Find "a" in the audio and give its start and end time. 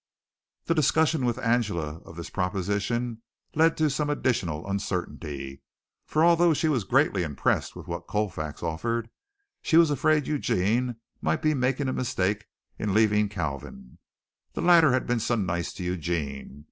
11.87-11.93